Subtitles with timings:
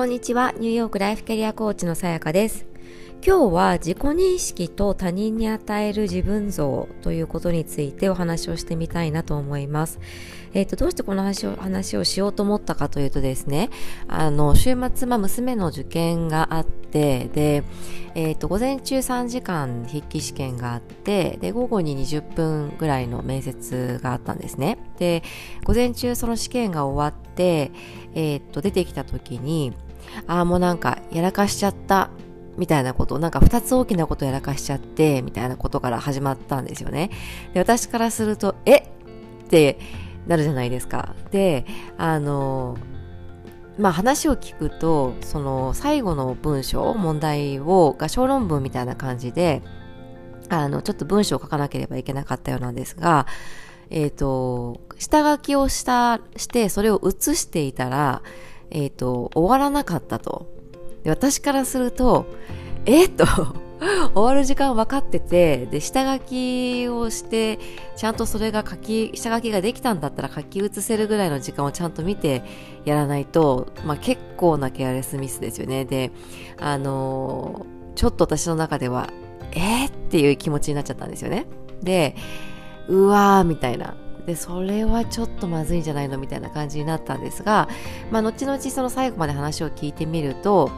[0.00, 2.64] こんにちは、ニューヨークライフキャリアコーチのさやかです。
[3.22, 10.00] 今日は自己認識と他人に与える自分像ということについてお話をしてみたいなと思います。
[10.54, 13.68] えっ、ー、と、どうしてこの話を話をしようと思ったかというとですね、
[14.08, 17.62] あの、週末、まあ、娘の受験があって、で、
[18.14, 24.78] えっ、ー、と、午前中3時間筆記試験があって、で、午後に20分ぐらいの面接があったんですね。
[24.98, 25.22] で、
[25.64, 27.70] 午前中その試験が終わって、
[28.14, 29.74] えっ、ー、と、出てきた時に、
[30.26, 32.10] ああ、もうなんか、やらかしちゃった
[32.56, 37.10] みたいなこと、なんか二つ大きなことやらかしちゃって、みたいなことから始まったんですよね。
[37.54, 38.76] で、私からすると、え？
[38.76, 38.82] っ
[39.48, 39.78] て
[40.26, 41.14] なるじゃないですか。
[41.30, 41.66] で、
[41.98, 42.76] あの、
[43.78, 49.62] まあ話を聞くと、その最後の文章、問題を、が小論文みたいな感じで、
[50.48, 53.26] あの、ちょっと文章を書かなければいけなかったようなんですが、
[53.88, 58.22] えっ、ー、と、下書きをした、して、それを写していたら、
[58.70, 60.46] えっ、ー、と、終わらなかったと。
[61.04, 62.26] で私からすると、
[62.86, 63.06] え？
[63.06, 63.24] っ と、
[64.14, 67.58] 終わる時間分かってて、で、下書きをして、
[67.96, 72.42] ちゃんとそれが書き、下書きができたんだったら書き写せるぐらいの時間をちゃんと見て
[72.84, 75.84] やらないと、まあ結構なケアレスミスですよね。
[75.84, 76.10] で、
[76.58, 79.10] あのー、ちょっと私の中では、
[79.52, 79.86] え？
[79.86, 81.46] ー、っていう気持ちになっちゃったんですよね。
[81.82, 82.14] で、
[82.88, 83.94] うわーみたいな。
[84.26, 87.68] でそれはちょっとまずいんじゃないのみたいな感じになったんですが、
[88.10, 90.70] まあ、後々その最後まで話を聞いてみると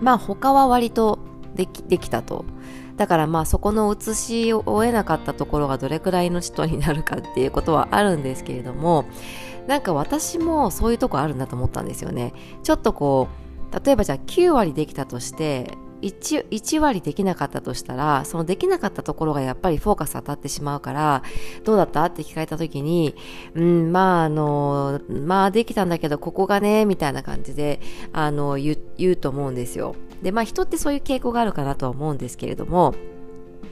[0.00, 1.18] まあ他は割と
[1.54, 2.44] できできたと。
[2.96, 9.04] だからまあそこの写しを終えなかったところがどれくらいの人になるかっていうことはあるんですけれども
[9.68, 12.32] なんか私もそういうとこあるんだと思ったんですよね。
[12.64, 13.28] ちょっとこ
[13.72, 21.22] う例えばじゃあ9割できたとして 1, 1割できなかったとしたらそのできなかったところがやっぱりフォーカス当たってしまうから
[21.64, 22.04] どうだった？
[22.04, 23.14] って聞かれた時に
[23.54, 27.80] うんまああのまあできたんだけどここがねみたいな感じで
[28.12, 29.94] あの言うと思うんですよ。
[30.22, 32.94] でまあ人ってそういう傾向があるかなとは思うんですけれども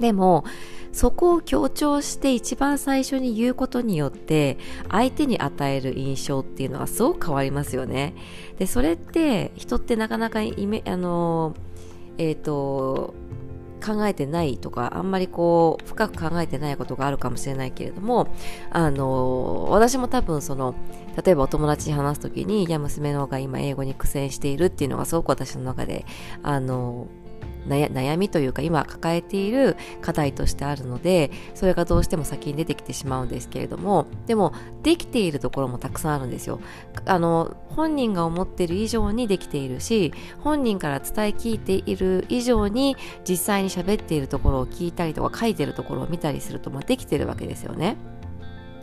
[0.01, 0.45] でも
[0.93, 4.57] そこを強調して一番最初に言うことによって
[4.91, 8.15] 相手に与える印象っていうのはすごく変わりますよね。
[8.59, 11.55] でそれって人ってなかなかイメあの
[12.19, 13.15] えっ、ー、と
[13.85, 18.29] 考えてないとかあんまりこう深く考えてないことがあるかもしれないけれども
[18.71, 20.75] あの私も多分その
[21.23, 26.05] 例えばお友達に話す時にいや娘の方が今英語に苦戦しているっていうのがすごく私の中で
[26.43, 27.07] あの
[27.67, 36.61] 悩みというか今抱えている課題としてあるのでそれがどうしても先に出てきてしまうんですけれどもでもできているところもたくさんあるんですよ。
[37.05, 42.97] あの本人が思っている以上にできているし本人から伝え聞いている以上に
[43.29, 47.97] 実際に喋っているところを聞いたりとか書いてるところを見たりすると、まあ、できてるわけですよね。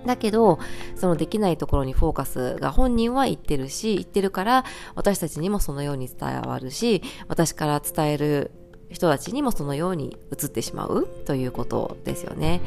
[0.06, 0.60] だけど、
[0.96, 8.52] そのできないところにフォーカスが本人は言ってるし、言ってるから、私たちにもそのように伝わるし、私から伝える
[8.94, 12.62] 人たちにもそのように映ってしまうということですよね。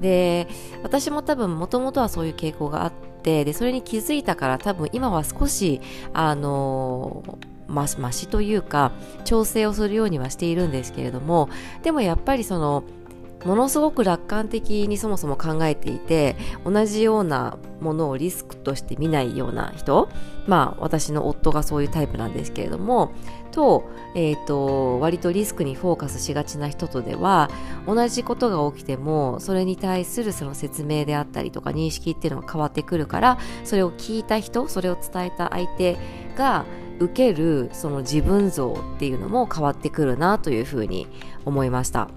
[0.00, 0.48] で、
[0.82, 5.80] 私も多分もともとはそういう傾向があって、で、それに気づいたから多分今は少し、
[6.12, 8.92] あのま、ましというか、
[9.24, 11.48] 調整をするようにはしているんですけれども、
[11.82, 12.84] でもやっぱりその、
[13.44, 20.08] ものすごく楽観的にそもそも考えていて同じようなものをリスクとして見ないような人
[20.46, 23.12] まあ私の夫がそういうタイプなんですけれども
[23.50, 27.50] と,、えーと、割とリスクにフォーカスしがちな人とでは
[27.86, 35.98] 同じことが起きてもそれに対するその説明であったりとか認識っていうのが変わってくるからそれを聞いた人それを伝えた相手
[36.36, 36.64] が
[36.98, 41.06] 受けるその自分像っていうのも変わってくるなというふうに
[41.44, 42.08] 思いました。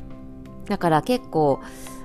[0.68, 1.60] だから結構、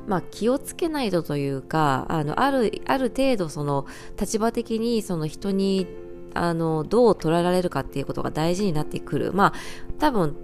[0.06, 3.86] まあ、気をつけないとというか、あの、ある、ある程度その
[4.18, 5.86] 立場的にその人に
[6.34, 9.32] あのどう捉えられるかっていうことが大事になってくる。
[9.32, 9.52] まあ
[9.98, 10.36] 多分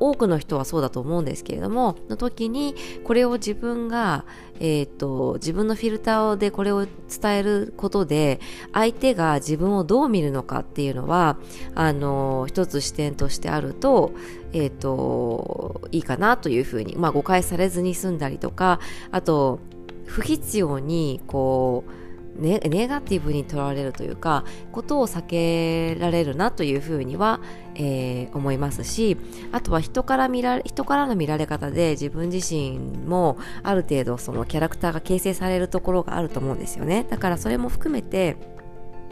[0.00, 4.24] 多くの人はそうだと思うんですけれどもの時にこれを自分が、
[4.60, 8.40] えーと、自分のフィルターでこれを伝えることで
[8.72, 11.38] 相手が自分をどう見るのかっていうのは
[11.74, 14.12] あの一つ視点としてあると,、
[14.52, 18.80] えーといいかなというふうに、まあ、誤解されずに済んだりとか
[19.10, 19.60] あと
[20.06, 22.07] 不必要にこう
[22.38, 27.40] ネガティブにとられるというかことを避けられるなというふうには、
[27.74, 29.16] えー、思いますし
[29.52, 37.04] あとは人から見られ人からの見られ方で自分自身もある程度そのキャラクターが形成されるところがあると思うんですよね。
[37.08, 38.36] だからそれも含めて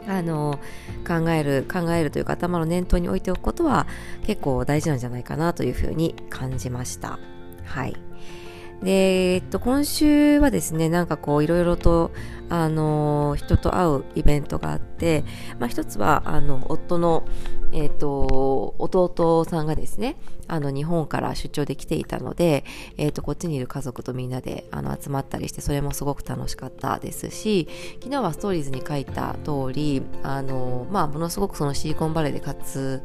[0.07, 0.59] あの
[1.05, 3.87] 考える考えるというか頭の念頭に置いておくことは
[4.25, 7.19] 結構大事なんじゃないかなというふうに感じました。
[7.65, 8.06] はい。
[8.81, 12.11] で、えっと、今週はですね、なんかこう、いろいろと、
[12.49, 15.23] あの、人と会うイベントがあって、
[15.59, 17.25] まあ、一つは、あの、夫の、
[17.73, 20.15] えっと、弟さんがですね、
[20.47, 22.63] あの、日本から出張で来ていたので、
[22.97, 27.67] えっと、こっちにいる家族とみんなで、あの、集まったりして、それもすごく楽しかったですし、
[27.99, 33.01] 昨日はストーリーズに書いた通り、あの、まあ、ものすごくそのシリコンバレーで活、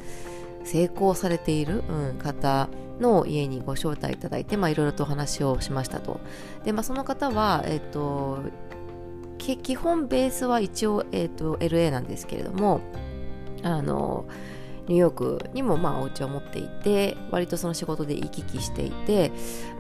[0.65, 2.69] 成功されている、うん、方
[3.01, 6.21] の家にご招待いただいて、まあ、いろいろとお話をしましたと。
[6.65, 8.41] で、まあ、その方は、えっ、と、
[9.39, 12.81] 基本ベースは一応、えっ、と、LA なんですけれども、
[13.63, 14.25] あの、
[14.89, 19.31] ニューヨークにもまあお家を持っていて割とその仕事で行き来していて、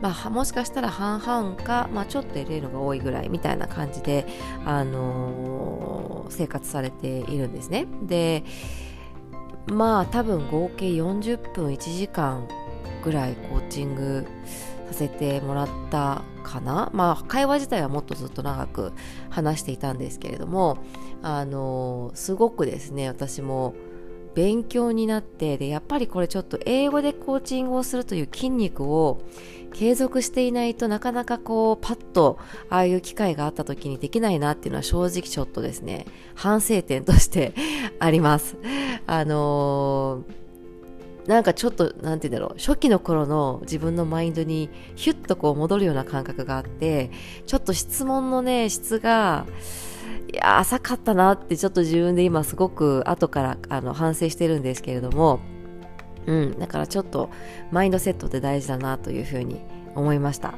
[0.00, 4.26] まあ、もしかしたら半々か、まあ、ちょっと LA のが多いぐらいみたいな感じで、
[4.64, 8.44] あのー、生活されているんですねで
[9.66, 12.48] まあ多分合計40分1時間
[13.04, 14.26] ぐらいコーチング
[14.88, 16.90] させてもらったかな。
[16.92, 18.92] まあ会話自体はもっとずっと長く
[19.30, 20.78] 話していたんですけれども
[21.22, 23.74] あのすごくですね私も
[24.34, 29.22] 勉強になってでやっぱりこれちょっと英語でコーチングをするという筋肉を
[29.72, 32.38] 継続していないとなかなかこうパッと
[32.68, 37.54] ああいう機会があった時にできないなっていうのは正直ちょっとですね反省点として
[37.98, 38.56] あります。
[39.06, 40.42] あのー
[41.26, 47.12] なんかちょっと、なんて言うんだろう、初期の頃の自分のマインドにヒュッとこう戻るような感覚があって、
[47.46, 49.46] ちょっと質問のね、質が、
[50.32, 55.40] いや、浅かったなってちょっと自分で今すごく後からあの反省してるんですけれども、
[56.26, 57.30] うん、だからちょっと
[57.70, 59.60] マインドセットって大事だなというふうに
[59.94, 60.54] 思いました。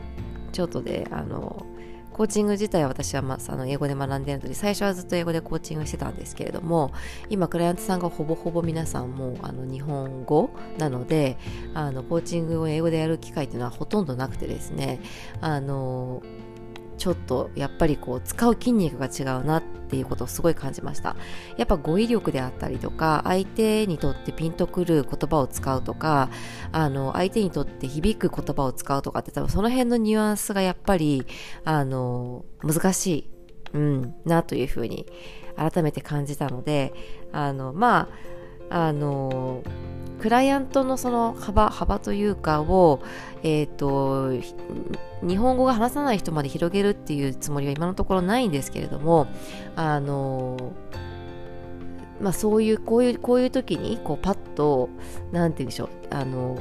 [0.53, 1.67] ちょっとで、あの、
[2.15, 6.93] コーチング自体は私は、まあ、の英語で学んでるので最初はずっと英語でコーチングしてたんですけれども
[7.29, 11.37] 今クライアントさんがほぼほぼ皆さんもあの日本語なので
[11.75, 15.01] あのコーチングを英語でやる機会っていうのはほとんどなくてですね
[15.41, 16.23] あの
[17.05, 21.17] ちょっとやっぱりこう使う筋肉が違うなっていうことをすごい感じました。
[21.59, 26.31] やっぱ語彙力であったりとか相手にとってピンとくる言葉を使うとか
[26.73, 31.27] あの相手にとって響く言葉を使うとかって多分その辺のニュアンスがやっぱり
[31.65, 33.31] あの難しい、
[33.75, 35.05] うん、なというふうに
[35.57, 36.95] 改めて感じたので
[37.33, 38.09] あのま
[38.71, 39.63] ああの
[40.25, 43.03] クライアントのその幅幅というかを、
[43.43, 44.33] えーと、
[45.21, 49.27] 日本語が話さない人まで広げるっていうつもりは今のところないんですけれども
[49.77, 50.73] あの
[52.23, 54.89] まあ、そういうこういうこういう時にこうパッと
[55.31, 56.59] 何て言うんでしょうあの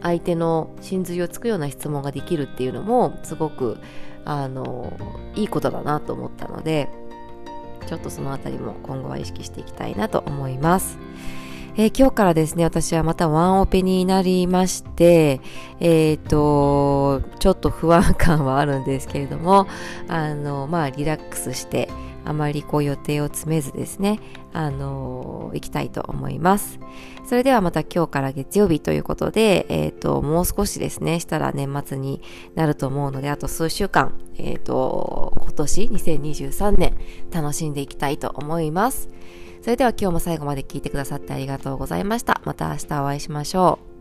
[0.00, 3.76] 相手の真髄をつくような質問ができるっていうのもすごく
[4.24, 4.96] あの
[5.34, 6.88] いいことだなと思ったので
[7.86, 10.96] ちょっとそのあたりも今後は意識していきたいなと思います。
[11.76, 15.40] えー、今日からですね、私はまたワンオペになりまして、
[15.80, 19.66] えっ、ー、と、ちょっと不安感はあるんですけれども、
[20.06, 21.88] あの、まあ、リラックスして、
[22.24, 24.20] あまりこう予定を詰めずですね、
[24.52, 26.78] あの行きたいと思います。
[27.26, 32.22] それではまた今日から月曜日ということで、えっ、ー、と、もう少しですね、したら年末に
[32.54, 36.96] なると思うので、あと数週間、えっ、ー、と、今年2023年
[37.32, 39.08] 楽しんでいきたいと思います。
[39.64, 42.38] それでは今日も最後まで聞いてくださってありがとうございました。
[42.44, 43.93] また明日お会いしましょう。